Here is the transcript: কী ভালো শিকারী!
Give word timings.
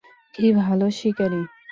কী 0.35 0.45
ভালো 0.59 0.85
শিকারী! 0.97 1.41